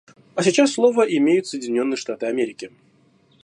[0.33, 2.71] А сейчас слово имеют Соединенные Штаты Америки.